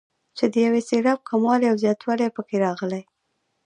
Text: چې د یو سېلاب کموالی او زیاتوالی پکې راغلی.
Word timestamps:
چې 0.37 0.45
د 0.51 0.55
یو 0.65 0.75
سېلاب 0.89 1.19
کموالی 1.29 1.65
او 1.71 1.77
زیاتوالی 1.83 2.29
پکې 2.35 2.57
راغلی. 2.65 3.03